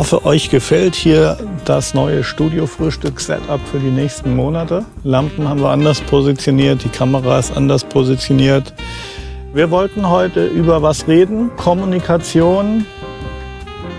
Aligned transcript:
hoffe, 0.00 0.24
euch 0.24 0.48
gefällt 0.48 0.94
hier 0.94 1.36
das 1.66 1.92
neue 1.92 2.24
Studio-Frühstück-Setup 2.24 3.60
für 3.70 3.78
die 3.78 3.90
nächsten 3.90 4.34
Monate. 4.34 4.86
Lampen 5.04 5.46
haben 5.46 5.60
wir 5.60 5.68
anders 5.68 6.00
positioniert, 6.00 6.82
die 6.82 6.88
Kamera 6.88 7.38
ist 7.38 7.54
anders 7.54 7.84
positioniert. 7.84 8.72
Wir 9.52 9.70
wollten 9.70 10.08
heute 10.08 10.46
über 10.46 10.80
was 10.80 11.06
reden. 11.06 11.50
Kommunikation 11.58 12.86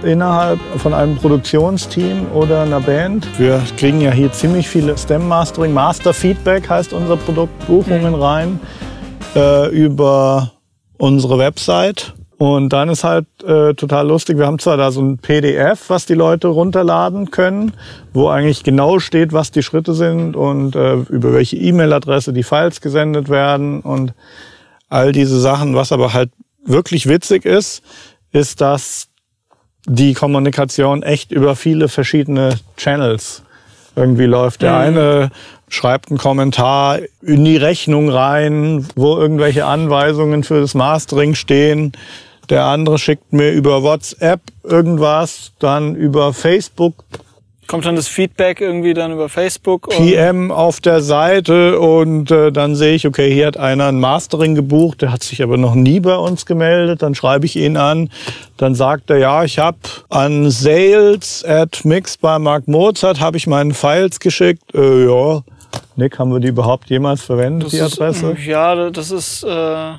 innerhalb 0.02 0.60
von 0.78 0.96
einem 0.96 1.18
Produktionsteam 1.18 2.32
oder 2.34 2.64
einer 2.64 2.80
Band. 2.80 3.28
Wir 3.38 3.62
kriegen 3.78 4.02
ja 4.02 4.10
hier 4.10 4.32
ziemlich 4.32 4.68
viele 4.68 4.98
Stem-Mastering. 4.98 5.72
Master-Feedback 5.72 6.68
heißt 6.68 6.94
unser 6.94 7.16
Produkt, 7.16 7.68
Buchungen 7.68 8.16
rein 8.16 8.60
äh, 9.36 9.70
über 9.70 10.54
unsere 10.98 11.38
Website. 11.38 12.16
Und 12.42 12.70
dann 12.70 12.90
ist 12.90 13.04
halt 13.04 13.28
äh, 13.44 13.76
total 13.76 14.08
lustig, 14.08 14.40
wir 14.40 14.48
haben 14.48 14.58
zwar 14.58 14.76
da 14.76 14.90
so 14.90 15.00
ein 15.00 15.20
PDF, 15.20 15.92
was 15.92 16.08
die 16.08 16.16
Leute 16.16 16.48
runterladen 16.48 17.30
können, 17.30 17.74
wo 18.14 18.30
eigentlich 18.30 18.64
genau 18.64 18.98
steht, 18.98 19.32
was 19.32 19.52
die 19.52 19.62
Schritte 19.62 19.94
sind 19.94 20.36
und 20.36 20.76
äh, 20.76 20.96
über 20.96 21.34
welche 21.34 21.58
E-Mail-Adresse 21.58 22.34
die 22.34 22.42
Files 22.42 22.82
gesendet 22.82 23.30
werden 23.30 23.82
und 23.82 24.16
all 24.90 25.12
diese 25.12 25.40
Sachen. 25.40 25.76
Was 25.76 25.92
aber 25.92 26.14
halt 26.14 26.32
wirklich 26.66 27.08
witzig 27.08 27.46
ist, 27.46 27.84
ist, 28.32 28.60
dass 28.60 29.10
die 29.86 30.16
Kommunikation 30.16 31.04
echt 31.04 31.32
über 31.32 31.56
viele 31.56 31.90
verschiedene 31.90 32.58
Channels 32.76 33.44
irgendwie 33.96 34.26
läuft. 34.26 34.64
Der 34.64 34.72
mhm. 34.72 34.78
eine 34.80 35.32
schreibt 35.70 36.10
einen 36.10 36.18
Kommentar 36.18 37.02
in 37.22 37.46
die 37.46 37.58
Rechnung 37.58 38.10
rein, 38.10 38.88
wo 38.96 39.16
irgendwelche 39.16 39.68
Anweisungen 39.68 40.44
für 40.44 40.60
das 40.60 40.74
Mastering 40.74 41.36
stehen. 41.36 41.92
Der 42.52 42.66
andere 42.66 43.00
schickt 43.00 43.34
mir 43.34 43.52
über 43.52 43.82
WhatsApp 43.82 44.42
irgendwas, 44.64 45.54
dann 45.60 45.96
über 45.96 46.34
Facebook 46.34 47.04
Kommt 47.72 47.86
dann 47.86 47.96
das 47.96 48.10
Feedback 48.10 48.60
irgendwie 48.60 48.94
dann 48.94 49.14
über 49.14 49.30
Facebook? 49.30 49.88
PM 49.92 50.52
auf 50.52 50.82
der 50.82 51.00
Seite 51.00 51.80
und 51.80 52.30
äh, 52.30 52.52
dann 52.52 52.76
sehe 52.76 52.96
ich, 52.96 53.08
okay, 53.08 53.34
hier 53.34 53.48
hat 53.48 53.56
einer 53.56 53.86
ein 53.86 53.98
Mastering 53.98 54.56
gebucht, 54.56 55.02
der 55.02 55.14
hat 55.14 55.24
sich 55.24 55.42
aber 55.42 55.56
noch 55.56 55.74
nie 55.74 56.02
bei 56.02 56.18
uns 56.18 56.46
gemeldet. 56.46 57.02
Dann 57.02 57.16
schreibe 57.16 57.46
ich 57.46 57.56
ihn 57.56 57.78
an, 57.78 58.10
dann 58.58 58.76
sagt 58.76 59.10
er, 59.10 59.20
ja, 59.20 59.46
ich 59.46 59.58
habe 59.58 59.78
an 60.10 60.52
sales 60.52 61.46
at 61.46 61.86
mixed 61.86 62.20
by 62.20 62.40
Mark 62.40 62.68
Mozart 62.68 63.22
habe 63.22 63.38
ich 63.38 63.48
meinen 63.48 63.74
Files 63.74 64.20
geschickt. 64.20 64.76
Äh, 64.76 65.06
ja, 65.06 65.42
Nick, 65.96 66.20
haben 66.20 66.34
wir 66.34 66.42
die 66.42 66.50
überhaupt 66.50 66.90
jemals 66.90 67.22
verwendet, 67.22 67.68
das 67.68 67.72
die 67.72 67.80
Adresse? 67.80 68.32
Ist, 68.32 68.46
ja, 68.46 68.90
das 68.90 69.12
ist... 69.12 69.44
Äh 69.44 69.94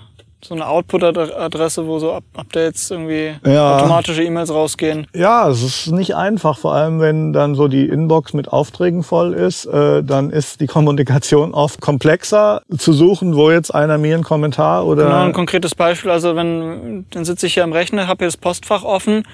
so 0.45 0.55
eine 0.55 0.67
Output-Adresse, 0.67 1.87
wo 1.87 1.99
so 1.99 2.21
Updates 2.35 2.91
irgendwie 2.91 3.35
ja. 3.45 3.77
automatische 3.77 4.25
E-Mails 4.25 4.53
rausgehen. 4.53 5.07
Ja, 5.15 5.49
es 5.49 5.63
ist 5.63 5.87
nicht 5.89 6.17
einfach, 6.17 6.59
vor 6.59 6.75
allem 6.75 7.01
wenn 7.01 7.33
dann 7.33 7.55
so 7.55 7.69
die 7.69 7.87
Inbox 7.87 8.33
mit 8.33 8.49
Aufträgen 8.49 9.05
voll 9.05 9.35
ist, 9.35 9.67
äh, 9.67 10.03
dann 10.03 10.31
ist 10.31 10.61
die 10.61 10.67
Kommunikation 10.67 11.55
oft 11.55 11.81
komplexer 11.81 12.63
zu 12.77 12.93
suchen, 12.93 13.37
wo 13.37 13.51
jetzt 13.51 13.73
einer 13.73 13.99
mir 13.99 14.15
einen 14.15 14.25
Kommentar 14.25 14.85
oder 14.87 15.05
genau 15.05 15.23
ein 15.23 15.33
konkretes 15.33 15.75
Beispiel. 15.75 16.11
Also 16.11 16.35
wenn 16.35 17.07
dann 17.11 17.25
sitze 17.25 17.47
ich 17.47 17.55
hier 17.55 17.65
am 17.65 17.73
Rechner, 17.73 18.09
habe 18.09 18.19
hier 18.19 18.29
das 18.29 18.37
Postfach 18.37 18.83
offen 18.83 19.25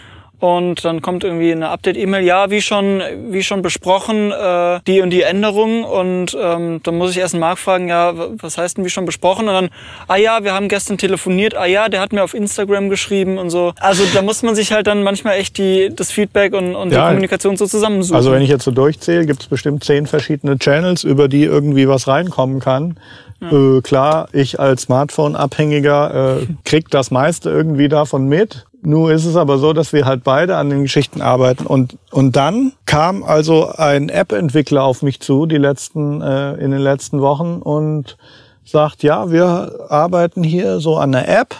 und 0.41 0.85
dann 0.85 1.03
kommt 1.03 1.25
irgendwie 1.25 1.53
eine 1.53 1.69
Update-E-Mail, 1.71 2.25
ja, 2.25 2.51
wie 2.51 2.61
schon, 2.61 3.03
wie 3.31 3.43
schon 3.43 3.63
besprochen, 3.63 4.31
äh, 4.31 4.81
die 4.87 5.01
und 5.01 5.11
die 5.11 5.23
Änderung 5.23 5.85
und 5.85 6.37
ähm, 6.41 6.81
dann 6.83 6.97
muss 6.97 7.11
ich 7.11 7.19
erst 7.19 7.35
einen 7.35 7.41
Marc 7.41 7.59
fragen, 7.59 7.89
ja, 7.89 8.15
was 8.41 8.57
heißt 8.57 8.79
denn 8.79 8.85
wie 8.85 8.91
schon 8.91 9.05
besprochen 9.05 9.49
und 9.49 9.55
dann, 9.55 9.71
ah 10.07 10.17
ja, 10.17 10.45
wir 10.45 10.55
haben 10.55 10.69
gestern 10.69 10.99
telefoniert, 10.99 11.57
ah 11.57 11.67
ja, 11.67 11.89
der 11.89 12.01
hat 12.01 12.13
mir 12.13 12.23
auf 12.23 12.35
Instagram 12.35 12.89
geschrieben 12.89 13.39
und 13.39 13.51
so. 13.51 13.73
Also 13.81 14.05
da 14.15 14.23
muss 14.23 14.43
man 14.43 14.55
sich 14.55 14.73
halt 14.73 14.87
dann 14.87 15.03
manchmal 15.03 15.39
echt 15.39 15.59
die, 15.59 15.91
das 15.95 16.11
Feedback 16.11 16.55
und, 16.55 16.75
und 16.75 16.93
ja, 16.93 17.01
die 17.01 17.09
Kommunikation 17.09 17.57
so 17.57 17.67
zusammensuchen. 17.67 18.17
Also 18.17 18.31
wenn 18.33 18.43
ich 18.43 18.49
jetzt 18.49 18.65
so 18.65 18.71
durchzähle, 18.71 19.27
gibt 19.27 19.43
es 19.43 19.49
bestimmt 19.49 19.85
zehn 19.85 20.07
verschiedene 20.07 20.59
Channels, 20.59 21.05
über 21.05 21.29
die 21.29 21.45
irgendwie 21.45 21.89
was 21.89 22.07
reinkommen 22.07 22.61
kann. 22.61 22.99
Ja. 23.41 23.77
Äh, 23.77 23.81
klar, 23.83 24.29
ich 24.33 24.59
als 24.59 24.83
Smartphone-Abhängiger 24.83 26.41
äh, 26.41 26.47
krieg 26.65 26.91
das 26.91 27.11
meiste 27.11 27.51
irgendwie 27.51 27.89
davon 27.89 28.27
mit. 28.27 28.67
Nur 28.81 29.11
ist 29.11 29.25
es 29.25 29.37
aber 29.37 29.59
so, 29.59 29.73
dass 29.73 29.93
wir 29.93 30.05
halt 30.05 30.23
beide 30.23 30.57
an 30.57 30.71
den 30.71 30.83
Geschichten 30.83 31.21
arbeiten. 31.21 31.67
Und, 31.67 31.99
und 32.13 32.37
dann 32.37 32.73
kam 32.87 33.25
also 33.25 33.73
ein 33.77 34.09
App-Entwickler 34.09 34.85
auf 34.85 35.03
mich 35.03 35.21
zu, 35.21 35.47
die 35.47 35.57
letzten, 35.57 36.23
äh, 36.23 36.55
in 36.55 36.71
den 36.71 36.81
letzten 36.81 37.21
Wochen 37.21 37.61
und 37.61 38.17
sagt, 38.65 39.03
ja, 39.03 39.31
wir 39.33 39.87
arbeiten 39.89 40.43
hier 40.45 40.79
so 40.79 40.97
an 40.97 41.15
einer 41.15 41.29
App. 41.29 41.55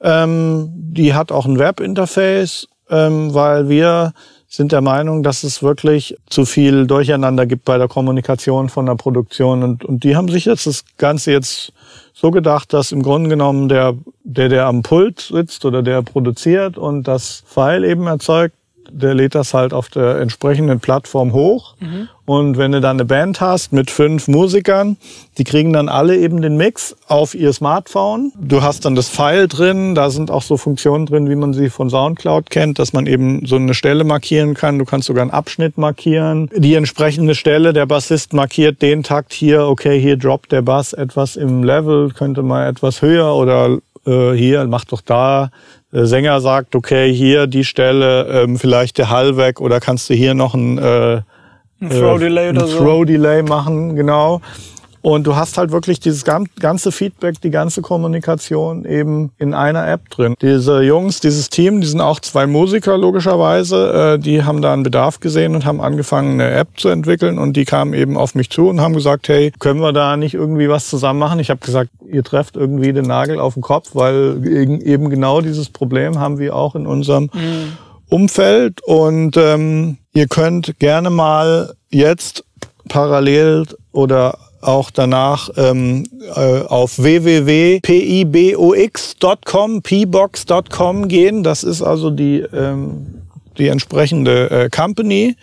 Ähm, 0.00 0.70
die 0.72 1.14
hat 1.14 1.32
auch 1.32 1.46
ein 1.46 1.58
Web-Interface, 1.58 2.68
ähm, 2.88 3.34
weil 3.34 3.68
wir 3.68 4.12
sind 4.48 4.72
der 4.72 4.80
Meinung, 4.80 5.22
dass 5.22 5.44
es 5.44 5.62
wirklich 5.62 6.16
zu 6.26 6.46
viel 6.46 6.86
Durcheinander 6.86 7.44
gibt 7.44 7.66
bei 7.66 7.76
der 7.76 7.86
Kommunikation 7.86 8.70
von 8.70 8.86
der 8.86 8.94
Produktion. 8.94 9.62
Und, 9.62 9.84
und 9.84 10.04
die 10.04 10.16
haben 10.16 10.28
sich 10.28 10.46
jetzt 10.46 10.66
das 10.66 10.84
Ganze 10.96 11.32
jetzt 11.32 11.72
so 12.14 12.30
gedacht, 12.30 12.72
dass 12.72 12.90
im 12.90 13.02
Grunde 13.02 13.28
genommen 13.28 13.68
der, 13.68 13.94
der, 14.24 14.48
der 14.48 14.66
am 14.66 14.82
Pult 14.82 15.20
sitzt 15.20 15.66
oder 15.66 15.82
der 15.82 16.02
produziert 16.02 16.78
und 16.78 17.04
das 17.04 17.44
File 17.46 17.84
eben 17.84 18.06
erzeugt, 18.06 18.54
der 18.90 19.14
lädt 19.14 19.34
das 19.34 19.54
halt 19.54 19.72
auf 19.72 19.88
der 19.88 20.20
entsprechenden 20.20 20.80
Plattform 20.80 21.32
hoch. 21.32 21.74
Mhm. 21.80 22.08
Und 22.24 22.58
wenn 22.58 22.72
du 22.72 22.82
dann 22.82 22.96
eine 22.96 23.06
Band 23.06 23.40
hast 23.40 23.72
mit 23.72 23.90
fünf 23.90 24.28
Musikern, 24.28 24.98
die 25.38 25.44
kriegen 25.44 25.72
dann 25.72 25.88
alle 25.88 26.16
eben 26.18 26.42
den 26.42 26.58
Mix 26.58 26.94
auf 27.06 27.34
ihr 27.34 27.54
Smartphone. 27.54 28.32
Du 28.38 28.60
hast 28.60 28.84
dann 28.84 28.94
das 28.94 29.08
File 29.08 29.48
drin, 29.48 29.94
da 29.94 30.10
sind 30.10 30.30
auch 30.30 30.42
so 30.42 30.58
Funktionen 30.58 31.06
drin, 31.06 31.30
wie 31.30 31.36
man 31.36 31.54
sie 31.54 31.70
von 31.70 31.88
Soundcloud 31.88 32.50
kennt, 32.50 32.78
dass 32.78 32.92
man 32.92 33.06
eben 33.06 33.46
so 33.46 33.56
eine 33.56 33.72
Stelle 33.72 34.04
markieren 34.04 34.52
kann. 34.52 34.78
Du 34.78 34.84
kannst 34.84 35.06
sogar 35.06 35.22
einen 35.22 35.30
Abschnitt 35.30 35.78
markieren. 35.78 36.50
Die 36.54 36.74
entsprechende 36.74 37.34
Stelle, 37.34 37.72
der 37.72 37.86
Bassist 37.86 38.34
markiert 38.34 38.82
den 38.82 39.02
Takt 39.02 39.32
hier, 39.32 39.66
okay, 39.66 39.98
hier 39.98 40.18
droppt 40.18 40.52
der 40.52 40.60
Bass 40.62 40.92
etwas 40.92 41.36
im 41.36 41.64
Level, 41.64 42.10
könnte 42.10 42.42
mal 42.42 42.68
etwas 42.68 43.00
höher 43.00 43.34
oder 43.34 43.78
äh, 44.06 44.32
hier, 44.32 44.66
mach 44.66 44.84
doch 44.84 45.00
da 45.00 45.50
Sänger 45.90 46.40
sagt, 46.40 46.74
okay, 46.74 47.12
hier 47.12 47.46
die 47.46 47.64
Stelle, 47.64 48.26
ähm, 48.26 48.58
vielleicht 48.58 48.98
der 48.98 49.10
Hall 49.10 49.36
weg 49.36 49.60
oder 49.60 49.80
kannst 49.80 50.10
du 50.10 50.14
hier 50.14 50.34
noch 50.34 50.54
ein, 50.54 50.78
äh, 50.78 51.22
ein 51.80 51.90
Throw 51.90 52.18
Delay 52.18 52.50
oder 52.50 52.62
ein 52.62 52.68
so. 52.68 52.78
Throw 52.78 53.04
Delay 53.06 53.42
machen, 53.42 53.96
genau. 53.96 54.40
Und 55.08 55.26
du 55.26 55.36
hast 55.36 55.56
halt 55.56 55.72
wirklich 55.72 56.00
dieses 56.00 56.22
ganze 56.22 56.92
Feedback, 56.92 57.40
die 57.40 57.48
ganze 57.48 57.80
Kommunikation 57.80 58.84
eben 58.84 59.30
in 59.38 59.54
einer 59.54 59.88
App 59.88 60.10
drin. 60.10 60.34
Diese 60.42 60.82
Jungs, 60.82 61.20
dieses 61.20 61.48
Team, 61.48 61.80
die 61.80 61.86
sind 61.86 62.02
auch 62.02 62.20
zwei 62.20 62.46
Musiker 62.46 62.98
logischerweise, 62.98 64.16
äh, 64.16 64.18
die 64.18 64.42
haben 64.44 64.60
da 64.60 64.74
einen 64.74 64.82
Bedarf 64.82 65.18
gesehen 65.20 65.54
und 65.54 65.64
haben 65.64 65.80
angefangen, 65.80 66.38
eine 66.38 66.50
App 66.50 66.78
zu 66.78 66.90
entwickeln 66.90 67.38
und 67.38 67.54
die 67.54 67.64
kamen 67.64 67.94
eben 67.94 68.18
auf 68.18 68.34
mich 68.34 68.50
zu 68.50 68.68
und 68.68 68.82
haben 68.82 68.92
gesagt, 68.92 69.28
hey, 69.28 69.50
können 69.58 69.80
wir 69.80 69.94
da 69.94 70.18
nicht 70.18 70.34
irgendwie 70.34 70.68
was 70.68 70.90
zusammen 70.90 71.20
machen? 71.20 71.40
Ich 71.40 71.48
habe 71.48 71.64
gesagt, 71.64 71.88
ihr 72.06 72.22
trefft 72.22 72.56
irgendwie 72.56 72.92
den 72.92 73.06
Nagel 73.06 73.40
auf 73.40 73.54
den 73.54 73.62
Kopf, 73.62 73.94
weil 73.94 74.46
eben 74.46 75.08
genau 75.08 75.40
dieses 75.40 75.70
Problem 75.70 76.20
haben 76.20 76.38
wir 76.38 76.54
auch 76.54 76.74
in 76.74 76.86
unserem 76.86 77.30
mhm. 77.32 77.78
Umfeld 78.10 78.82
und 78.84 79.38
ähm, 79.38 79.96
ihr 80.12 80.26
könnt 80.26 80.78
gerne 80.78 81.08
mal 81.08 81.72
jetzt 81.88 82.44
parallel 82.90 83.64
oder 83.92 84.36
auch 84.60 84.90
danach 84.90 85.48
ähm, 85.56 86.04
äh, 86.34 86.62
auf 86.62 86.98
www.pibox.com, 86.98 89.82
pbox.com 89.82 91.08
gehen. 91.08 91.42
Das 91.42 91.64
ist 91.64 91.82
also 91.82 92.10
die, 92.10 92.40
ähm, 92.40 93.22
die 93.56 93.68
entsprechende 93.68 94.50
äh, 94.50 94.68
Company. 94.70 95.36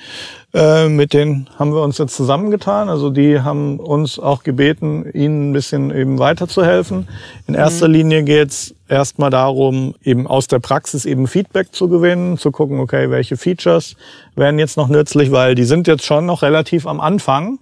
Äh, 0.56 0.88
mit 0.88 1.12
denen 1.12 1.50
haben 1.60 1.74
wir 1.74 1.84
uns 1.84 1.98
jetzt 1.98 2.16
zusammengetan. 2.16 2.88
Also 2.88 3.10
die 3.10 3.42
haben 3.42 3.78
uns 3.78 4.18
auch 4.18 4.44
gebeten, 4.44 5.06
ihnen 5.14 5.50
ein 5.50 5.54
bisschen 5.54 5.94
eben 5.94 6.18
weiterzuhelfen. 6.18 7.10
In 7.46 7.56
mhm. 7.56 7.60
erster 7.60 7.90
Linie 7.90 8.24
geht's 8.24 8.74
erstmal 8.88 9.32
darum, 9.32 9.96
eben 10.02 10.28
aus 10.28 10.48
der 10.48 10.60
Praxis 10.60 11.04
eben 11.04 11.28
Feedback 11.28 11.74
zu 11.74 11.90
gewinnen, 11.90 12.38
zu 12.38 12.52
gucken, 12.52 12.80
okay, 12.80 13.10
welche 13.10 13.36
Features 13.36 13.98
wären 14.36 14.58
jetzt 14.58 14.78
noch 14.78 14.88
nützlich, 14.88 15.30
weil 15.32 15.56
die 15.56 15.66
sind 15.66 15.88
jetzt 15.88 16.06
schon 16.06 16.26
noch 16.26 16.42
relativ 16.42 16.88
am 16.88 17.02
Anfang. 17.02 17.60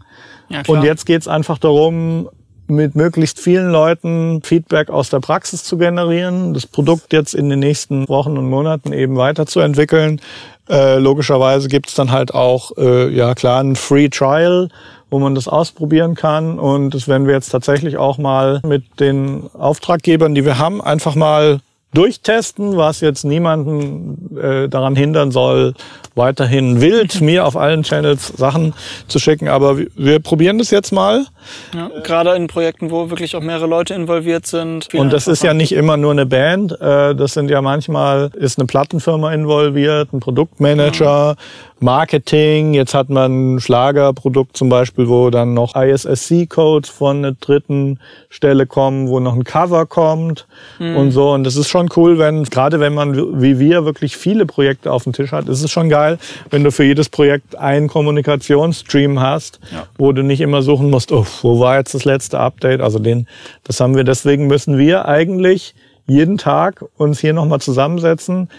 Ja, 0.54 0.62
und 0.68 0.84
jetzt 0.84 1.06
geht's 1.06 1.28
einfach 1.28 1.58
darum, 1.58 2.30
mit 2.68 2.96
möglichst 2.96 3.40
vielen 3.40 3.72
Leuten 3.72 4.42
Feedback 4.44 4.90
aus 4.90 5.10
der 5.10 5.20
Praxis 5.20 5.64
zu 5.64 5.78
generieren, 5.78 6.54
das 6.54 6.66
Produkt 6.66 7.14
jetzt 7.14 7.34
in 7.34 7.50
den 7.50 7.60
nächsten 7.60 8.08
Wochen 8.08 8.38
und 8.38 8.50
Monaten 8.50 8.94
eben 8.94 9.18
weiterzuentwickeln. 9.18 10.22
Äh, 10.70 10.98
logischerweise 11.00 11.68
gibt's 11.68 11.94
dann 11.94 12.12
halt 12.12 12.34
auch, 12.34 12.72
äh, 12.78 13.10
ja 13.10 13.36
klar, 13.36 13.62
ein 13.62 13.76
Free 13.76 14.08
Trial, 14.08 14.70
wo 15.10 15.20
man 15.20 15.36
das 15.36 15.48
ausprobieren 15.48 16.16
kann. 16.16 16.58
Und 16.58 16.92
das 16.92 17.08
werden 17.08 17.28
wir 17.28 17.34
jetzt 17.34 17.50
tatsächlich 17.50 17.98
auch 17.98 18.18
mal 18.18 18.62
mit 18.66 19.00
den 19.00 19.50
Auftraggebern, 19.54 20.34
die 20.34 20.46
wir 20.46 20.58
haben, 20.58 20.82
einfach 20.82 21.16
mal 21.16 21.60
durchtesten, 21.94 22.76
was 22.78 23.02
jetzt 23.02 23.24
niemanden 23.24 24.38
äh, 24.38 24.68
daran 24.70 24.96
hindern 24.96 25.32
soll, 25.32 25.74
weiterhin 26.16 26.82
wild, 26.82 27.22
mir 27.22 27.46
auf 27.46 27.56
allen 27.56 27.84
Channels 27.84 28.28
Sachen 28.36 28.74
zu 29.08 29.20
schicken. 29.20 29.48
Aber 29.48 29.78
wir- 29.78 29.88
wir 29.96 30.20
probieren 30.20 30.58
das 30.58 30.72
jetzt 30.72 30.92
mal. 30.92 31.26
Ja, 31.74 31.90
gerade 32.04 32.36
in 32.36 32.48
Projekten, 32.48 32.90
wo 32.92 33.10
wirklich 33.10 33.36
auch 33.36 33.42
mehrere 33.42 33.68
Leute 33.68 33.94
involviert 33.94 34.46
sind. 34.48 34.94
Und 34.94 35.12
das 35.14 35.28
ist 35.28 35.44
ja 35.44 35.54
nicht 35.54 35.72
immer 35.74 35.98
nur 35.98 36.12
eine 36.12 36.26
Band. 36.26 36.72
äh, 36.82 37.14
Das 37.16 37.34
sind 37.34 37.50
ja 37.50 37.62
manchmal, 37.62 38.30
ist 38.36 38.58
eine 38.60 38.66
Plattenfirma 38.68 39.34
involviert, 39.34 40.14
ein 40.14 40.20
Produktmanager, 40.20 41.36
Marketing. 41.84 42.74
Jetzt 42.74 42.94
hat 42.94 43.10
man 43.10 43.56
ein 43.56 43.60
Schlagerprodukt 43.60 44.56
zum 44.58 44.70
Beispiel, 44.70 45.08
wo 45.10 45.30
dann 45.30 45.54
noch 45.54 45.76
ISSC-Codes 45.76 46.90
von 46.90 47.18
einer 47.18 47.34
dritten 47.34 48.00
Stelle 48.30 48.66
kommen, 48.66 49.10
wo 49.10 49.20
noch 49.20 49.34
ein 49.36 49.44
Cover 49.44 49.86
kommt 49.86 50.48
und 50.80 51.12
so. 51.12 51.32
Und 51.32 51.44
das 51.44 51.56
ist 51.56 51.68
schon 51.70 51.90
cool, 51.96 52.18
wenn, 52.18 52.44
gerade 52.46 52.80
wenn 52.80 52.94
man 52.94 53.42
wie 53.42 53.60
wir 53.60 53.86
wirklich 53.86 54.18
viele 54.18 54.46
Projekte 54.46 54.92
auf 54.92 55.04
dem 55.04 55.14
Tisch 55.14 55.32
hat, 55.32 55.50
ist 55.50 55.62
es 55.62 55.70
schon 55.72 55.90
geil, 55.90 56.18
wenn 56.50 56.64
du 56.64 56.72
für 56.72 56.84
jedes 56.84 57.10
Projekt 57.10 57.58
einen 57.58 57.88
Kommunikationsstream 57.88 59.20
hast, 59.20 59.60
Ja. 59.72 59.86
wo 59.98 60.12
du 60.14 60.24
nicht 60.24 60.42
immer 60.42 60.62
suchen 60.62 60.90
musst, 60.90 61.12
oh, 61.12 61.26
wo 61.42 61.60
war 61.60 61.78
jetzt 61.78 61.94
das 61.94 62.06
letzte 62.06 62.40
Update? 62.40 62.82
Also 62.82 63.00
den, 63.00 63.28
das 63.66 63.80
haben 63.80 63.96
wir, 63.96 64.04
deswegen 64.04 64.48
müssen 64.48 64.78
wir 64.78 65.06
eigentlich 65.08 65.76
jeden 66.06 66.38
Tag 66.38 66.84
uns 66.98 67.20
hier 67.20 67.34
nochmal 67.34 67.62
zusammensetzen 67.62 68.50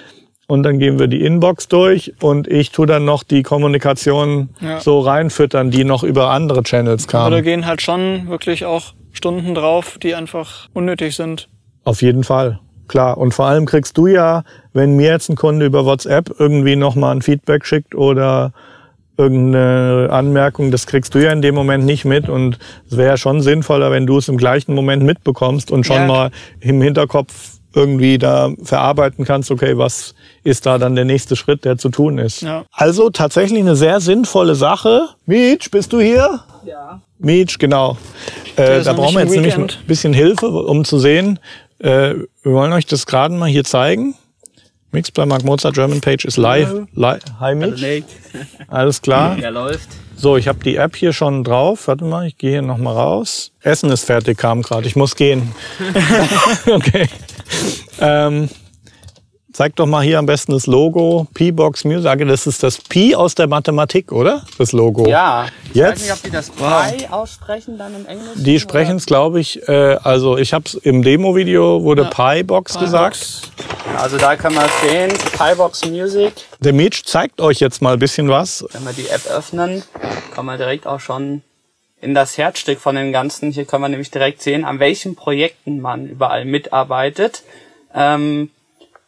und 0.46 0.62
dann 0.62 0.78
gehen 0.78 0.98
wir 0.98 1.06
die 1.08 1.24
Inbox 1.24 1.68
durch 1.68 2.12
und 2.20 2.48
ich 2.48 2.70
tue 2.70 2.86
dann 2.86 3.04
noch 3.04 3.22
die 3.22 3.42
Kommunikation 3.42 4.50
Ja. 4.60 4.80
so 4.80 5.00
reinfüttern, 5.00 5.70
die 5.70 5.84
noch 5.84 6.02
über 6.02 6.30
andere 6.30 6.62
Channels 6.62 7.06
da 7.06 7.10
kamen. 7.28 7.42
gehen 7.42 7.66
halt 7.66 7.80
schon 7.82 8.28
wirklich 8.28 8.64
auch 8.64 8.94
Stunden 9.12 9.54
drauf, 9.54 9.98
die 10.02 10.14
einfach 10.14 10.68
unnötig 10.74 11.16
sind. 11.16 11.48
Auf 11.84 12.02
jeden 12.02 12.24
Fall. 12.24 12.60
Klar. 12.88 13.16
Und 13.16 13.32
vor 13.32 13.46
allem 13.46 13.64
kriegst 13.64 13.96
du 13.96 14.06
ja, 14.06 14.42
wenn 14.74 14.96
mir 14.96 15.10
jetzt 15.10 15.30
ein 15.30 15.36
Kunde 15.36 15.64
über 15.64 15.86
WhatsApp 15.86 16.30
irgendwie 16.38 16.76
nochmal 16.76 17.14
ein 17.16 17.22
Feedback 17.22 17.64
schickt 17.64 17.94
oder 17.94 18.52
irgendeine 19.16 20.08
Anmerkung, 20.10 20.70
das 20.70 20.86
kriegst 20.86 21.14
du 21.14 21.18
ja 21.22 21.30
in 21.32 21.40
dem 21.40 21.54
Moment 21.54 21.84
nicht 21.86 22.04
mit. 22.04 22.28
Und 22.28 22.58
es 22.90 22.96
wäre 22.96 23.10
ja 23.10 23.16
schon 23.16 23.40
sinnvoller, 23.40 23.90
wenn 23.90 24.06
du 24.06 24.18
es 24.18 24.28
im 24.28 24.36
gleichen 24.36 24.74
Moment 24.74 25.02
mitbekommst 25.02 25.70
und 25.70 25.86
schon 25.86 25.96
Ja. 25.96 26.06
mal 26.06 26.30
im 26.60 26.82
Hinterkopf 26.82 27.32
irgendwie 27.74 28.18
da 28.18 28.52
verarbeiten 28.62 29.24
kannst, 29.24 29.50
okay, 29.50 29.76
was 29.76 30.14
ist 30.44 30.66
da 30.66 30.78
dann 30.78 30.94
der 30.94 31.04
nächste 31.04 31.36
Schritt, 31.36 31.64
der 31.64 31.76
zu 31.78 31.88
tun 31.88 32.18
ist. 32.18 32.42
Ja. 32.42 32.64
Also 32.72 33.10
tatsächlich 33.10 33.60
eine 33.60 33.76
sehr 33.76 34.00
sinnvolle 34.00 34.54
Sache. 34.54 35.08
Mietsch, 35.26 35.70
bist 35.70 35.92
du 35.92 36.00
hier? 36.00 36.40
Ja. 36.64 37.00
Mietsch, 37.18 37.58
genau. 37.58 37.96
Äh, 38.56 38.82
da 38.82 38.92
brauchen 38.92 39.14
wir 39.14 39.22
jetzt 39.22 39.32
nämlich 39.32 39.56
ein 39.56 39.68
bisschen 39.86 40.12
Hilfe, 40.12 40.48
um 40.48 40.84
zu 40.84 40.98
sehen. 40.98 41.38
Äh, 41.78 42.14
wir 42.42 42.52
wollen 42.52 42.72
euch 42.72 42.86
das 42.86 43.06
gerade 43.06 43.34
mal 43.34 43.48
hier 43.48 43.64
zeigen. 43.64 44.14
Mix 44.92 45.10
bei 45.10 45.26
Mark 45.26 45.42
Mozart 45.42 45.74
German 45.74 46.00
Page 46.00 46.24
ist 46.24 46.36
live. 46.36 46.86
Li 46.94 47.14
Hi 47.40 47.54
Mitch. 47.56 48.04
Alles 48.68 49.02
klar. 49.02 49.34
Der 49.34 49.50
läuft. 49.50 49.88
So, 50.14 50.36
ich 50.36 50.46
habe 50.46 50.60
die 50.64 50.76
App 50.76 50.94
hier 50.94 51.12
schon 51.12 51.42
drauf. 51.42 51.88
Warte 51.88 52.04
mal, 52.04 52.28
ich 52.28 52.38
gehe 52.38 52.52
hier 52.52 52.62
noch 52.62 52.78
mal 52.78 52.92
raus. 52.92 53.50
Essen 53.62 53.90
ist 53.90 54.04
fertig, 54.04 54.38
kam 54.38 54.62
gerade. 54.62 54.86
Ich 54.86 54.94
muss 54.94 55.16
gehen. 55.16 55.52
okay. 56.66 57.08
Ähm, 58.00 58.50
zeig 59.52 59.76
doch 59.76 59.86
mal 59.86 60.02
hier 60.02 60.18
am 60.18 60.26
besten 60.26 60.52
das 60.52 60.66
Logo. 60.66 61.28
P-Box 61.32 61.84
Music. 61.84 62.26
Das 62.26 62.46
ist 62.46 62.62
das 62.62 62.78
P 62.78 63.14
aus 63.14 63.36
der 63.36 63.46
Mathematik, 63.46 64.10
oder? 64.10 64.42
Das 64.58 64.72
Logo. 64.72 65.06
Ja. 65.08 65.46
Ich 65.70 65.76
Jetzt? 65.76 65.92
weiß 65.92 66.02
nicht, 66.02 66.12
ob 66.12 66.22
die 66.22 66.30
das 66.30 66.50
Pi 66.50 67.06
aussprechen 67.08 67.78
dann 67.78 67.94
im 67.94 68.06
Englischen. 68.06 68.42
Die 68.42 68.58
sprechen 68.58 68.96
es, 68.96 69.06
glaube 69.06 69.40
ich, 69.40 69.66
äh, 69.68 69.96
also 70.02 70.36
ich 70.36 70.52
habe 70.52 70.64
es 70.66 70.74
im 70.74 71.02
Demo-Video 71.02 71.82
wurde 71.84 72.04
Pi-Box 72.04 72.78
gesagt. 72.78 73.42
Also 73.96 74.18
da 74.18 74.34
kann 74.34 74.54
man 74.54 74.68
sehen, 74.82 75.12
Pibox 75.38 75.84
Music. 75.84 76.32
Der 76.60 76.72
Mitch 76.72 77.04
zeigt 77.04 77.40
euch 77.40 77.60
jetzt 77.60 77.80
mal 77.80 77.92
ein 77.92 77.98
bisschen 77.98 78.28
was. 78.28 78.64
Wenn 78.72 78.84
wir 78.84 78.92
die 78.92 79.08
App 79.08 79.26
öffnen, 79.30 79.82
kann 80.34 80.46
man 80.46 80.58
direkt 80.58 80.86
auch 80.86 81.00
schon 81.00 81.42
in 82.04 82.14
das 82.14 82.36
Herzstück 82.38 82.78
von 82.78 82.94
dem 82.94 83.12
Ganzen. 83.12 83.50
Hier 83.50 83.64
kann 83.64 83.80
man 83.80 83.90
nämlich 83.90 84.10
direkt 84.10 84.42
sehen, 84.42 84.64
an 84.64 84.78
welchen 84.78 85.16
Projekten 85.16 85.80
man 85.80 86.06
überall 86.06 86.44
mitarbeitet. 86.44 87.42
Ähm, 87.94 88.50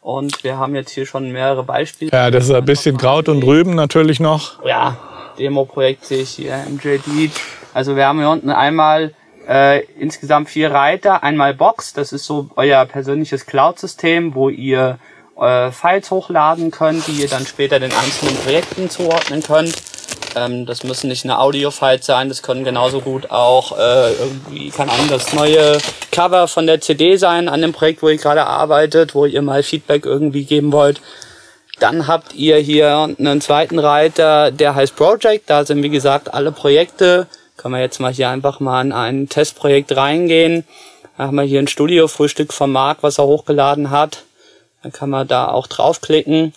und 0.00 0.42
wir 0.44 0.56
haben 0.56 0.74
jetzt 0.74 0.92
hier 0.92 1.04
schon 1.04 1.30
mehrere 1.32 1.62
Beispiele. 1.62 2.10
Ja, 2.12 2.30
das 2.30 2.44
ist 2.44 2.54
ein 2.54 2.64
bisschen 2.64 2.96
Kraut 2.96 3.28
und 3.28 3.42
Rüben 3.42 3.74
natürlich 3.74 4.20
noch. 4.20 4.64
ja, 4.64 4.96
Demo-Projekt 5.38 6.04
sehe 6.06 6.22
ich 6.22 6.30
hier, 6.30 6.56
MJD. 6.68 7.30
Also 7.74 7.96
wir 7.96 8.06
haben 8.06 8.18
hier 8.18 8.30
unten 8.30 8.50
einmal 8.50 9.12
äh, 9.48 9.84
insgesamt 9.98 10.48
vier 10.48 10.70
Reiter, 10.70 11.22
einmal 11.22 11.54
Box, 11.54 11.92
das 11.92 12.12
ist 12.12 12.24
so 12.24 12.48
euer 12.56 12.84
persönliches 12.86 13.46
Cloud-System, 13.46 14.34
wo 14.34 14.48
ihr 14.48 14.98
äh, 15.38 15.70
Files 15.70 16.10
hochladen 16.10 16.70
könnt, 16.70 17.06
die 17.06 17.20
ihr 17.20 17.28
dann 17.28 17.46
später 17.46 17.78
den 17.78 17.92
einzelnen 17.92 18.36
Projekten 18.36 18.88
zuordnen 18.88 19.42
könnt. 19.42 19.74
Ähm, 20.36 20.66
das 20.66 20.84
müssen 20.84 21.08
nicht 21.08 21.24
eine 21.24 21.38
Audio-Files 21.38 22.04
sein, 22.04 22.28
das 22.28 22.42
können 22.42 22.62
genauso 22.62 23.00
gut 23.00 23.30
auch 23.30 23.76
äh, 23.78 24.12
irgendwie, 24.12 24.68
keine 24.68 24.92
Ahnung, 24.92 25.08
das 25.08 25.32
neue 25.32 25.78
Cover 26.12 26.46
von 26.46 26.66
der 26.66 26.82
CD 26.82 27.16
sein 27.16 27.48
an 27.48 27.62
dem 27.62 27.72
Projekt, 27.72 28.02
wo 28.02 28.08
ihr 28.10 28.18
gerade 28.18 28.46
arbeitet, 28.46 29.14
wo 29.14 29.24
ihr 29.24 29.40
mal 29.40 29.62
Feedback 29.62 30.04
irgendwie 30.04 30.44
geben 30.44 30.72
wollt. 30.72 31.00
Dann 31.78 32.06
habt 32.06 32.34
ihr 32.34 32.58
hier 32.58 33.14
einen 33.18 33.40
zweiten 33.40 33.78
Reiter, 33.78 34.50
der 34.50 34.74
heißt 34.74 34.94
Project. 34.96 35.48
Da 35.48 35.64
sind 35.64 35.82
wie 35.82 35.90
gesagt 35.90 36.32
alle 36.32 36.52
Projekte. 36.52 37.26
Können 37.56 37.74
wir 37.74 37.80
jetzt 37.80 38.00
mal 38.00 38.12
hier 38.12 38.30
einfach 38.30 38.60
mal 38.60 38.82
in 38.82 38.92
ein 38.92 39.28
Testprojekt 39.28 39.96
reingehen. 39.96 40.64
Da 41.16 41.24
haben 41.24 41.36
wir 41.36 41.44
hier 41.44 41.60
ein 41.60 41.68
Studio-Frühstück 41.68 42.52
von 42.52 42.70
Marc, 42.70 42.98
was 43.02 43.18
er 43.18 43.26
hochgeladen 43.26 43.90
hat. 43.90 44.24
Dann 44.82 44.92
kann 44.92 45.10
man 45.10 45.28
da 45.28 45.48
auch 45.48 45.66
draufklicken 45.66 46.54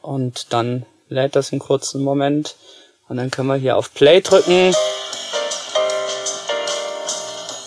und 0.00 0.52
dann 0.52 0.86
lädt 1.08 1.36
das 1.36 1.52
einen 1.52 1.60
kurzen 1.60 2.02
Moment. 2.02 2.56
Und 3.12 3.18
dann 3.18 3.30
können 3.30 3.48
wir 3.48 3.56
hier 3.56 3.76
auf 3.76 3.92
Play 3.92 4.22
drücken. 4.22 4.74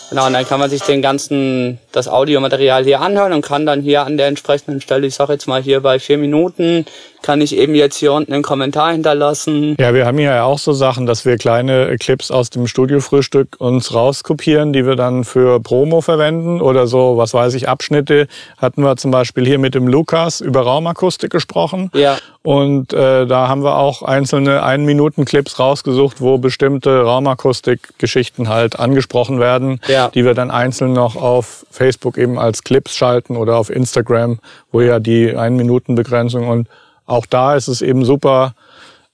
Genau, 0.09 0.25
und 0.25 0.33
dann 0.33 0.43
kann 0.47 0.59
man 0.59 0.71
sich 0.71 0.81
den 0.81 1.03
ganzen, 1.03 1.77
das 1.91 2.07
Audiomaterial 2.07 2.83
hier 2.83 2.99
anhören 2.99 3.31
und 3.31 3.43
kann 3.43 3.67
dann 3.67 3.83
hier 3.83 4.07
an 4.07 4.17
der 4.17 4.25
entsprechenden 4.25 4.81
Stelle, 4.81 5.05
ich 5.05 5.13
sag 5.13 5.29
jetzt 5.29 5.47
mal 5.47 5.61
hier 5.61 5.81
bei 5.81 5.99
vier 5.99 6.17
Minuten, 6.17 6.87
kann 7.25 7.41
ich 7.41 7.57
eben 7.57 7.73
jetzt 7.73 7.97
hier 7.97 8.13
unten 8.13 8.33
einen 8.33 8.43
Kommentar 8.43 8.91
hinterlassen. 8.91 9.75
Ja, 9.79 9.95
wir 9.95 10.05
haben 10.05 10.19
ja 10.19 10.43
auch 10.43 10.59
so 10.59 10.73
Sachen, 10.73 11.07
dass 11.07 11.25
wir 11.25 11.37
kleine 11.37 11.97
Clips 11.97 12.29
aus 12.29 12.51
dem 12.51 12.67
Studiofrühstück 12.67 13.55
uns 13.57 13.95
rauskopieren, 13.95 14.73
die 14.73 14.85
wir 14.85 14.95
dann 14.95 15.23
für 15.23 15.59
Promo 15.59 16.01
verwenden 16.01 16.61
oder 16.61 16.85
so, 16.85 17.17
was 17.17 17.33
weiß 17.33 17.55
ich, 17.55 17.67
Abschnitte. 17.67 18.27
Hatten 18.59 18.83
wir 18.83 18.95
zum 18.97 19.09
Beispiel 19.09 19.43
hier 19.43 19.57
mit 19.57 19.73
dem 19.73 19.87
Lukas 19.87 20.39
über 20.39 20.61
Raumakustik 20.61 21.31
gesprochen. 21.31 21.89
Ja. 21.95 22.17
Und 22.43 22.93
äh, 22.93 23.25
da 23.25 23.47
haben 23.47 23.63
wir 23.63 23.75
auch 23.77 24.03
einzelne 24.03 24.61
Ein-Minuten-Clips 24.61 25.57
rausgesucht, 25.57 26.21
wo 26.21 26.37
bestimmte 26.37 27.01
Raumakustik-Geschichten 27.01 28.49
halt 28.49 28.77
angesprochen 28.79 29.39
werden, 29.39 29.79
Ja. 29.87 30.09
die 30.09 30.25
wir 30.25 30.35
dann 30.35 30.51
einzeln 30.51 30.93
noch 30.93 31.15
auf 31.15 31.65
Facebook 31.71 32.19
eben 32.19 32.37
als 32.37 32.63
Clips 32.63 32.95
schalten 32.95 33.35
oder 33.35 33.57
auf 33.57 33.71
Instagram, 33.71 34.37
wo 34.71 34.81
ja 34.81 34.99
die 34.99 35.35
Ein-Minuten-Begrenzung 35.35 36.47
und 36.47 36.67
auch 37.05 37.25
da 37.25 37.55
ist 37.55 37.67
es 37.67 37.81
eben 37.81 38.05
super, 38.05 38.55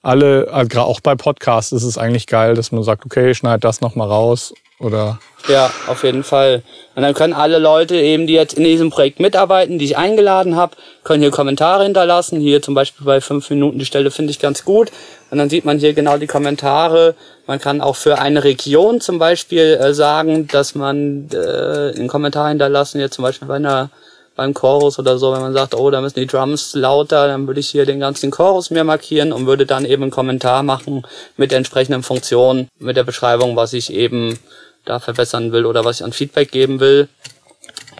alle, 0.02 0.48
also 0.50 0.80
auch 0.80 1.00
bei 1.00 1.14
Podcasts 1.14 1.72
ist 1.72 1.84
es 1.84 1.96
eigentlich 1.96 2.26
geil, 2.26 2.54
dass 2.54 2.72
man 2.72 2.82
sagt, 2.82 3.06
okay, 3.06 3.34
schneid 3.34 3.62
das 3.62 3.80
nochmal 3.80 4.08
raus 4.08 4.52
oder 4.80 5.20
Ja, 5.46 5.70
auf 5.86 6.02
jeden 6.02 6.24
Fall. 6.24 6.62
Und 6.96 7.02
dann 7.02 7.14
können 7.14 7.32
alle 7.32 7.58
Leute 7.58 7.96
eben, 7.96 8.26
die 8.26 8.32
jetzt 8.32 8.54
in 8.54 8.64
diesem 8.64 8.90
Projekt 8.90 9.20
mitarbeiten, 9.20 9.78
die 9.78 9.84
ich 9.84 9.96
eingeladen 9.96 10.56
habe, 10.56 10.76
können 11.04 11.22
hier 11.22 11.30
Kommentare 11.30 11.84
hinterlassen. 11.84 12.40
Hier 12.40 12.62
zum 12.62 12.74
Beispiel 12.74 13.06
bei 13.06 13.20
fünf 13.20 13.48
Minuten 13.48 13.78
die 13.78 13.84
Stelle 13.84 14.10
finde 14.10 14.32
ich 14.32 14.40
ganz 14.40 14.64
gut. 14.64 14.90
Und 15.30 15.38
dann 15.38 15.48
sieht 15.48 15.64
man 15.64 15.78
hier 15.78 15.94
genau 15.94 16.18
die 16.18 16.26
Kommentare. 16.26 17.14
Man 17.46 17.60
kann 17.60 17.80
auch 17.80 17.96
für 17.96 18.18
eine 18.18 18.42
Region 18.42 19.00
zum 19.00 19.18
Beispiel 19.18 19.78
äh, 19.80 19.94
sagen, 19.94 20.48
dass 20.48 20.74
man 20.74 21.28
äh, 21.32 21.96
einen 21.96 22.08
Kommentar 22.08 22.48
hinterlassen, 22.48 23.00
jetzt 23.00 23.14
zum 23.14 23.22
Beispiel 23.22 23.48
bei 23.48 23.56
einer 23.56 23.90
beim 24.34 24.54
Chorus 24.54 24.98
oder 24.98 25.18
so, 25.18 25.32
wenn 25.32 25.40
man 25.40 25.52
sagt, 25.52 25.74
oh, 25.74 25.90
da 25.90 26.00
müssen 26.00 26.20
die 26.20 26.26
Drums 26.26 26.74
lauter, 26.74 27.28
dann 27.28 27.46
würde 27.46 27.60
ich 27.60 27.68
hier 27.68 27.86
den 27.86 28.00
ganzen 28.00 28.30
Chorus 28.30 28.70
mir 28.70 28.84
markieren 28.84 29.32
und 29.32 29.46
würde 29.46 29.66
dann 29.66 29.84
eben 29.84 30.02
einen 30.02 30.10
Kommentar 30.10 30.62
machen 30.62 31.06
mit 31.36 31.52
entsprechenden 31.52 32.02
Funktion, 32.02 32.68
mit 32.78 32.96
der 32.96 33.04
Beschreibung, 33.04 33.56
was 33.56 33.72
ich 33.72 33.92
eben 33.92 34.38
da 34.84 34.98
verbessern 34.98 35.52
will 35.52 35.66
oder 35.66 35.84
was 35.84 36.00
ich 36.00 36.04
an 36.04 36.12
Feedback 36.12 36.50
geben 36.50 36.80
will. 36.80 37.08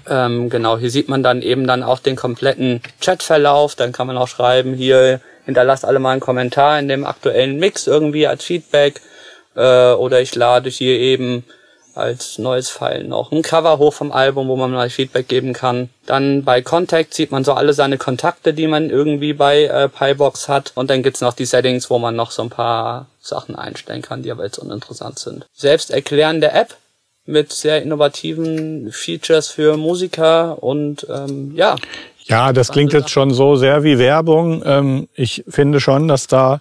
Ähm, 0.08 0.50
genau, 0.50 0.78
hier 0.78 0.90
sieht 0.90 1.08
man 1.08 1.22
dann 1.22 1.42
eben 1.42 1.66
dann 1.66 1.82
auch 1.82 2.00
den 2.00 2.16
kompletten 2.16 2.82
Chatverlauf. 3.00 3.76
Dann 3.76 3.92
kann 3.92 4.06
man 4.06 4.16
auch 4.16 4.28
schreiben, 4.28 4.74
hier 4.74 5.20
hinterlasst 5.44 5.84
alle 5.84 5.98
mal 5.98 6.10
einen 6.10 6.20
Kommentar 6.20 6.78
in 6.78 6.88
dem 6.88 7.04
aktuellen 7.04 7.58
Mix 7.58 7.86
irgendwie 7.86 8.26
als 8.26 8.44
Feedback. 8.44 9.00
Äh, 9.54 9.92
oder 9.92 10.20
ich 10.20 10.34
lade 10.34 10.70
hier 10.70 10.98
eben 10.98 11.44
als 11.94 12.38
neues 12.38 12.70
File 12.70 13.04
noch 13.04 13.32
ein 13.32 13.42
Cover 13.42 13.78
hoch 13.78 13.92
vom 13.92 14.12
Album, 14.12 14.48
wo 14.48 14.56
man 14.56 14.70
mal 14.70 14.90
Feedback 14.90 15.28
geben 15.28 15.52
kann. 15.52 15.90
Dann 16.06 16.44
bei 16.44 16.62
Contact 16.62 17.14
sieht 17.14 17.30
man 17.30 17.44
so 17.44 17.52
alle 17.52 17.72
seine 17.72 17.98
Kontakte, 17.98 18.54
die 18.54 18.66
man 18.66 18.90
irgendwie 18.90 19.32
bei 19.32 19.64
äh, 19.64 19.88
Pibox 19.88 20.48
hat. 20.48 20.72
Und 20.74 20.90
dann 20.90 21.02
gibt's 21.02 21.20
noch 21.20 21.34
die 21.34 21.44
Settings, 21.44 21.90
wo 21.90 21.98
man 21.98 22.16
noch 22.16 22.30
so 22.30 22.42
ein 22.42 22.50
paar 22.50 23.06
Sachen 23.20 23.54
einstellen 23.56 24.02
kann, 24.02 24.22
die 24.22 24.30
aber 24.30 24.44
jetzt 24.44 24.58
uninteressant 24.58 25.18
sind. 25.18 25.46
Selbsterklärende 25.52 26.50
App 26.52 26.76
mit 27.24 27.52
sehr 27.52 27.82
innovativen 27.82 28.90
Features 28.90 29.48
für 29.48 29.76
Musiker 29.76 30.62
und 30.62 31.06
ähm, 31.08 31.52
ja. 31.54 31.76
Ja, 32.24 32.52
das 32.52 32.70
klingt 32.70 32.92
jetzt 32.92 33.10
schon 33.10 33.32
so 33.32 33.56
sehr 33.56 33.84
wie 33.84 33.98
Werbung. 33.98 34.62
Ähm, 34.64 35.08
ich 35.14 35.44
finde 35.48 35.80
schon, 35.80 36.08
dass 36.08 36.26
da 36.26 36.60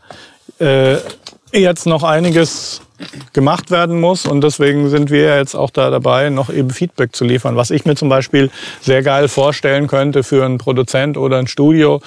äh, 0.59 0.97
jetzt 1.51 1.85
noch 1.85 2.03
einiges 2.03 2.81
gemacht 3.33 3.71
werden 3.71 3.99
muss. 3.99 4.25
Und 4.25 4.41
deswegen 4.41 4.89
sind 4.89 5.09
wir 5.09 5.37
jetzt 5.37 5.55
auch 5.55 5.69
da 5.69 5.89
dabei, 5.89 6.29
noch 6.29 6.49
eben 6.49 6.69
Feedback 6.69 7.15
zu 7.15 7.25
liefern. 7.25 7.55
Was 7.55 7.71
ich 7.71 7.85
mir 7.85 7.95
zum 7.95 8.09
Beispiel 8.09 8.49
sehr 8.81 9.03
geil 9.03 9.27
vorstellen 9.27 9.87
könnte 9.87 10.23
für 10.23 10.45
einen 10.45 10.57
Produzent 10.57 11.17
oder 11.17 11.37
ein 11.37 11.47
Studio, 11.47 12.01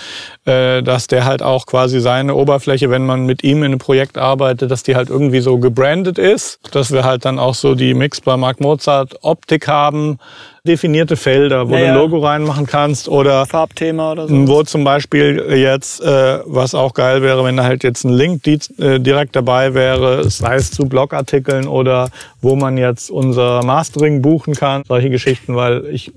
dass 0.45 1.07
der 1.07 1.25
halt 1.25 1.43
auch 1.43 1.65
quasi 1.67 2.01
seine 2.01 2.35
Oberfläche, 2.35 2.91
wenn 2.91 3.07
man 3.07 3.25
mit 3.25 3.43
ihm 3.43 3.59
in 3.59 3.67
einem 3.67 3.79
Projekt 3.79 4.19
arbeitet, 4.19 4.71
dass 4.71 4.83
die 4.83 4.95
halt 4.95 5.09
irgendwie 5.09 5.41
so 5.41 5.59
gebrandet 5.59 6.19
ist, 6.19 6.59
dass 6.73 6.93
wir 6.93 7.05
halt 7.05 7.25
dann 7.25 7.39
auch 7.39 7.55
so 7.55 7.75
die 7.75 7.95
Mix 7.95 8.21
bei 8.21 8.37
Mark 8.37 8.61
Mozart 8.61 9.19
Optik 9.23 9.69
haben, 9.69 10.19
definierte 10.67 11.17
Felder, 11.17 11.69
wo 11.69 11.75
ja, 11.75 11.81
du 11.81 11.87
ein 11.89 11.95
Logo 11.95 12.19
reinmachen 12.19 12.67
kannst 12.67 13.09
oder 13.09 13.45
Farbthema 13.45 14.13
oder 14.13 14.29
so. 14.29 14.49
Wo 14.49 14.63
zum 14.63 14.83
Beispiel 14.83 15.45
jetzt, 15.55 16.01
äh, 16.01 16.39
was 16.47 16.75
auch 16.75 16.95
geil 16.95 17.21
wäre, 17.21 17.45
wenn 17.45 17.57
da 17.59 17.65
halt 17.65 17.85
jetzt 17.85 18.05
ein 18.05 18.13
Link 18.13 18.47
äh, 18.47 18.99
direkt 18.99 19.37
dabei 19.37 19.75
wäre, 19.75 20.29
sei 20.31 20.57
es 20.57 20.71
zu 20.71 20.87
Blogartikeln 20.87 21.67
oder 21.67 22.09
wo 22.41 22.57
man 22.57 22.79
jetzt 22.79 23.11
unser 23.11 23.63
Mastering 23.63 24.23
buchen 24.23 24.55
kann, 24.55 24.85
solche 24.89 25.11
Geschichten, 25.11 25.55
weil 25.55 25.85
ich 25.87 26.13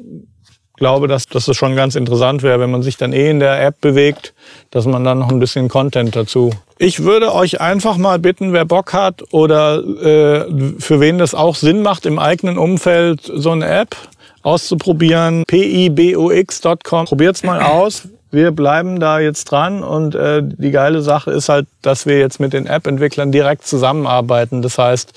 glaube, 0.78 1.08
dass, 1.08 1.28
dass 1.28 1.46
das 1.46 1.58
schon 1.58 1.76
ganz 1.76 1.96
interessant 1.96 2.44
wäre, 2.44 2.60
wenn 2.60 2.72
man 2.72 2.84
sich 2.84 2.98
dann 2.98 3.12
eh 3.12 3.30
in 3.30 3.40
der 3.40 3.62
App 3.64 3.82
bewegt, 3.82 4.34
dass 4.72 4.86
man 4.86 5.04
dann 5.04 5.20
noch 5.20 5.30
ein 5.30 5.40
bisschen 5.40 5.68
Content 5.68 6.16
dazu. 6.16 6.52
Ich 6.78 7.04
würde 7.04 7.34
euch 7.34 7.60
einfach 7.60 7.98
mal 7.98 8.20
bitten, 8.20 8.54
wer 8.54 8.66
Bock 8.66 8.94
hat 8.94 9.24
oder 9.32 9.80
äh, 9.80 10.46
für 10.80 11.00
wen 11.00 11.18
das 11.18 11.34
auch 11.34 11.56
Sinn 11.56 11.82
macht, 11.82 12.06
im 12.06 12.20
eigenen 12.20 12.58
Umfeld 12.58 13.22
so 13.24 13.52
eine 13.52 13.68
App 13.68 13.96
auszuprobieren. 14.44 15.44
pibox.com. 15.48 17.06
Probiert's 17.06 17.44
mal 17.44 17.62
aus. 17.62 18.08
Wir 18.30 18.52
bleiben 18.52 19.00
da 19.00 19.20
jetzt 19.20 19.46
dran 19.46 19.84
und 19.84 20.14
äh, 20.14 20.42
die 20.44 20.72
geile 20.72 21.02
Sache 21.02 21.32
ist 21.32 21.50
halt, 21.50 21.68
dass 21.82 22.06
wir 22.06 22.20
jetzt 22.20 22.40
mit 22.40 22.54
den 22.54 22.68
App-Entwicklern 22.68 23.32
direkt 23.32 23.66
zusammenarbeiten. 23.66 24.62
Das 24.62 24.78
heißt, 24.78 25.14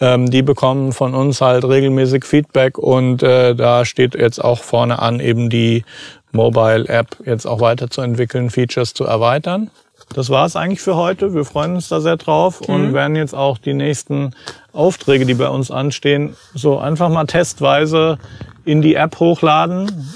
ähm, 0.00 0.30
die 0.30 0.42
bekommen 0.42 0.92
von 0.92 1.14
uns 1.14 1.40
halt 1.40 1.64
regelmäßig 1.64 2.24
Feedback 2.24 2.78
und 2.78 3.22
äh, 3.22 3.54
da 3.54 3.84
steht 3.84 4.14
jetzt 4.14 4.42
auch 4.42 4.62
vorne 4.62 5.00
an, 5.00 5.20
eben 5.20 5.50
die 5.50 5.84
Mobile-App 6.32 7.16
jetzt 7.24 7.46
auch 7.46 7.60
weiterzuentwickeln, 7.60 8.50
Features 8.50 8.94
zu 8.94 9.04
erweitern. 9.04 9.70
Das 10.14 10.28
war 10.28 10.44
es 10.44 10.56
eigentlich 10.56 10.80
für 10.80 10.96
heute. 10.96 11.34
Wir 11.34 11.44
freuen 11.44 11.76
uns 11.76 11.88
da 11.88 12.00
sehr 12.00 12.16
drauf 12.16 12.60
mhm. 12.66 12.74
und 12.74 12.92
werden 12.94 13.14
jetzt 13.14 13.34
auch 13.34 13.58
die 13.58 13.74
nächsten 13.74 14.34
Aufträge, 14.72 15.26
die 15.26 15.34
bei 15.34 15.48
uns 15.48 15.70
anstehen, 15.70 16.36
so 16.54 16.78
einfach 16.78 17.08
mal 17.08 17.26
testweise 17.26 18.18
in 18.64 18.82
die 18.82 18.94
App 18.94 19.20
hochladen. 19.20 20.08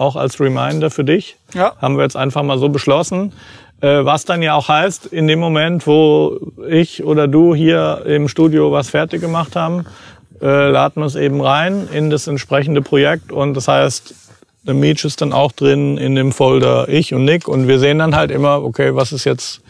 Auch 0.00 0.16
als 0.16 0.40
Reminder 0.40 0.90
für 0.90 1.04
dich. 1.04 1.36
Ja. 1.52 1.74
Haben 1.80 1.96
wir 1.96 2.04
jetzt 2.04 2.16
einfach 2.16 2.42
mal 2.42 2.58
so 2.58 2.70
beschlossen. 2.70 3.32
Äh, 3.82 4.04
was 4.04 4.24
dann 4.24 4.40
ja 4.40 4.54
auch 4.54 4.68
heißt, 4.68 5.06
in 5.06 5.26
dem 5.26 5.40
Moment, 5.40 5.86
wo 5.86 6.38
ich 6.68 7.04
oder 7.04 7.28
du 7.28 7.54
hier 7.54 8.02
im 8.06 8.26
Studio 8.28 8.72
was 8.72 8.88
fertig 8.88 9.20
gemacht 9.20 9.56
haben, 9.56 9.84
äh, 10.40 10.70
laden 10.70 11.02
wir 11.02 11.06
es 11.06 11.16
eben 11.16 11.42
rein 11.42 11.86
in 11.92 12.08
das 12.08 12.26
entsprechende 12.28 12.80
Projekt. 12.80 13.30
Und 13.30 13.52
das 13.52 13.68
heißt, 13.68 14.14
der 14.62 14.74
Meech 14.74 15.04
ist 15.04 15.20
dann 15.20 15.34
auch 15.34 15.52
drin 15.52 15.98
in 15.98 16.14
dem 16.14 16.32
Folder 16.32 16.88
ich 16.88 17.12
und 17.12 17.26
Nick. 17.26 17.46
Und 17.46 17.68
wir 17.68 17.78
sehen 17.78 17.98
dann 17.98 18.16
halt 18.16 18.30
immer, 18.30 18.62
okay, 18.62 18.94
was 18.94 19.12
ist 19.12 19.24
jetzt 19.24 19.60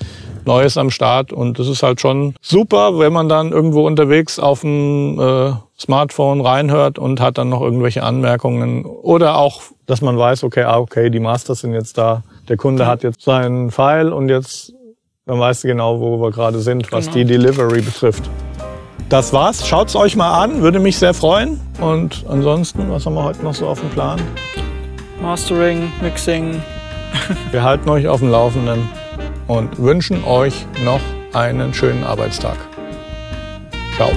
Neues 0.44 0.76
am 0.76 0.90
Start. 0.90 1.32
Und 1.32 1.58
das 1.58 1.68
ist 1.68 1.82
halt 1.82 2.00
schon 2.00 2.34
super, 2.40 2.98
wenn 2.98 3.12
man 3.12 3.28
dann 3.28 3.52
irgendwo 3.52 3.86
unterwegs 3.86 4.38
auf 4.38 4.60
dem 4.60 5.18
äh, 5.20 5.52
Smartphone 5.78 6.40
reinhört 6.40 6.98
und 6.98 7.20
hat 7.20 7.38
dann 7.38 7.48
noch 7.48 7.60
irgendwelche 7.60 8.02
Anmerkungen. 8.02 8.84
Oder 8.84 9.36
auch, 9.36 9.62
dass 9.90 10.00
man 10.02 10.16
weiß, 10.16 10.44
okay, 10.44 10.62
ah, 10.62 10.78
okay, 10.78 11.10
die 11.10 11.20
Masters 11.20 11.60
sind 11.60 11.74
jetzt 11.74 11.98
da. 11.98 12.22
Der 12.48 12.56
Kunde 12.56 12.86
hat 12.86 13.02
jetzt 13.02 13.22
seinen 13.22 13.70
File 13.70 14.12
und 14.12 14.28
jetzt 14.28 14.72
dann 15.26 15.38
weißt 15.38 15.64
du 15.64 15.68
genau, 15.68 16.00
wo 16.00 16.20
wir 16.20 16.30
gerade 16.30 16.58
sind, 16.58 16.90
was 16.90 17.06
genau. 17.06 17.18
die 17.18 17.24
Delivery 17.24 17.82
betrifft. 17.82 18.28
Das 19.08 19.32
war's. 19.32 19.66
Schaut's 19.66 19.94
euch 19.94 20.16
mal 20.16 20.42
an, 20.42 20.62
würde 20.62 20.78
mich 20.78 20.98
sehr 20.98 21.14
freuen. 21.14 21.60
Und 21.80 22.24
ansonsten, 22.28 22.90
was 22.90 23.06
haben 23.06 23.14
wir 23.14 23.24
heute 23.24 23.42
noch 23.42 23.54
so 23.54 23.68
auf 23.68 23.80
dem 23.80 23.90
Plan? 23.90 24.20
Mastering, 25.20 25.92
Mixing. 26.00 26.62
wir 27.50 27.62
halten 27.62 27.88
euch 27.90 28.08
auf 28.08 28.20
dem 28.20 28.30
Laufenden 28.30 28.88
und 29.46 29.78
wünschen 29.78 30.24
euch 30.24 30.66
noch 30.84 31.00
einen 31.32 31.74
schönen 31.74 32.04
Arbeitstag. 32.04 32.56
Ciao. 33.96 34.10